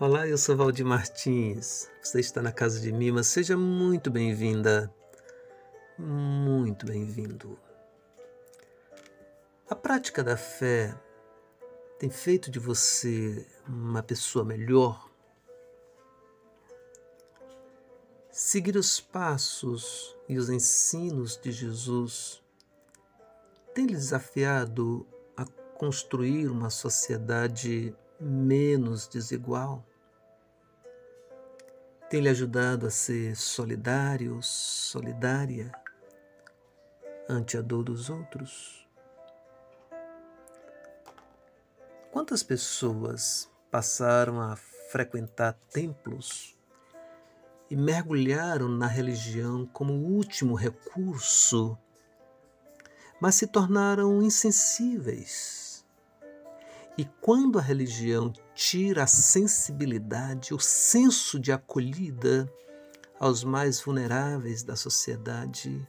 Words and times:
Olá, 0.00 0.28
eu 0.28 0.38
sou 0.38 0.56
Valdir 0.56 0.86
Martins. 0.86 1.90
Você 2.00 2.20
está 2.20 2.40
na 2.40 2.52
casa 2.52 2.78
de 2.78 2.92
Mima. 2.92 3.24
Seja 3.24 3.56
muito 3.56 4.12
bem-vinda. 4.12 4.94
Muito 5.98 6.86
bem-vindo. 6.86 7.58
A 9.68 9.74
prática 9.74 10.22
da 10.22 10.36
fé 10.36 10.96
tem 11.98 12.08
feito 12.08 12.48
de 12.48 12.60
você 12.60 13.44
uma 13.66 14.00
pessoa 14.00 14.44
melhor? 14.44 15.10
Seguir 18.30 18.76
os 18.76 19.00
passos 19.00 20.16
e 20.28 20.38
os 20.38 20.48
ensinos 20.48 21.36
de 21.36 21.50
Jesus 21.50 22.40
tem 23.74 23.86
lhe 23.86 23.94
desafiado 23.94 25.04
a 25.36 25.44
construir 25.76 26.46
uma 26.46 26.70
sociedade 26.70 27.92
menos 28.20 29.08
desigual? 29.08 29.87
Tem 32.08 32.22
lhe 32.22 32.28
ajudado 32.30 32.86
a 32.86 32.90
ser 32.90 33.36
solidário, 33.36 34.42
solidária 34.42 35.70
ante 37.28 37.58
a 37.58 37.60
dor 37.60 37.84
dos 37.84 38.08
outros? 38.08 38.88
Quantas 42.10 42.42
pessoas 42.42 43.50
passaram 43.70 44.40
a 44.40 44.56
frequentar 44.90 45.52
templos 45.70 46.56
e 47.70 47.76
mergulharam 47.76 48.70
na 48.70 48.86
religião 48.86 49.66
como 49.66 49.92
último 49.92 50.54
recurso, 50.54 51.76
mas 53.20 53.34
se 53.34 53.46
tornaram 53.46 54.22
insensíveis 54.22 55.67
e 56.98 57.04
quando 57.20 57.60
a 57.60 57.62
religião 57.62 58.32
tira 58.56 59.04
a 59.04 59.06
sensibilidade, 59.06 60.52
o 60.52 60.58
senso 60.58 61.38
de 61.38 61.52
acolhida 61.52 62.52
aos 63.20 63.44
mais 63.44 63.80
vulneráveis 63.80 64.64
da 64.64 64.74
sociedade, 64.74 65.88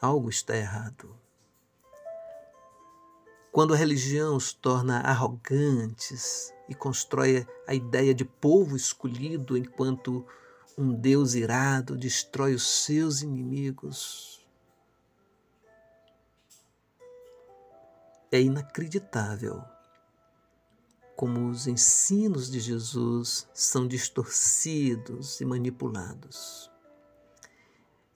algo 0.00 0.30
está 0.30 0.56
errado. 0.56 1.14
Quando 3.52 3.74
a 3.74 3.76
religião 3.76 4.34
os 4.34 4.54
torna 4.54 5.00
arrogantes 5.00 6.54
e 6.70 6.74
constrói 6.74 7.46
a 7.66 7.74
ideia 7.74 8.14
de 8.14 8.24
povo 8.24 8.74
escolhido 8.74 9.58
enquanto 9.58 10.24
um 10.78 10.94
Deus 10.94 11.34
irado 11.34 11.98
destrói 11.98 12.54
os 12.54 12.66
seus 12.66 13.20
inimigos, 13.20 14.40
é 18.32 18.40
inacreditável 18.40 19.62
como 21.20 21.50
os 21.50 21.66
ensinos 21.66 22.50
de 22.50 22.58
Jesus 22.58 23.46
são 23.52 23.86
distorcidos 23.86 25.38
e 25.42 25.44
manipulados. 25.44 26.70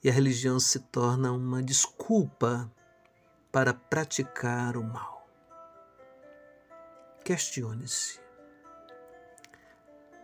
E 0.03 0.09
a 0.09 0.11
religião 0.11 0.59
se 0.59 0.79
torna 0.79 1.31
uma 1.31 1.61
desculpa 1.61 2.67
para 3.51 3.75
praticar 3.75 4.75
o 4.75 4.83
mal. 4.83 5.29
Questione-se: 7.23 8.19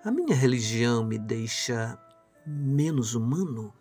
a 0.03 0.09
minha 0.09 0.35
religião 0.35 1.05
me 1.05 1.19
deixa 1.19 1.99
menos 2.47 3.13
humano? 3.13 3.71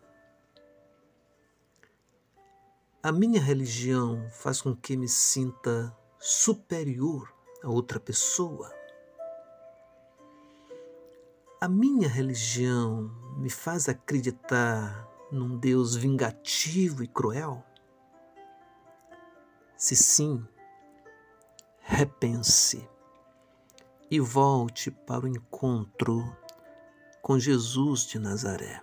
A 3.02 3.10
minha 3.10 3.40
religião 3.40 4.28
faz 4.28 4.60
com 4.60 4.76
que 4.76 4.94
me 4.94 5.08
sinta 5.08 5.96
superior 6.18 7.34
a 7.64 7.70
outra 7.70 7.98
pessoa? 7.98 8.78
A 11.62 11.68
minha 11.68 12.08
religião 12.08 13.10
me 13.36 13.50
faz 13.50 13.86
acreditar 13.86 15.06
num 15.30 15.58
Deus 15.58 15.94
vingativo 15.94 17.04
e 17.04 17.06
cruel? 17.06 17.62
Se 19.76 19.94
sim, 19.94 20.42
repense 21.80 22.88
e 24.10 24.18
volte 24.18 24.90
para 24.90 25.26
o 25.26 25.28
encontro 25.28 26.34
com 27.20 27.38
Jesus 27.38 28.06
de 28.06 28.18
Nazaré. 28.18 28.80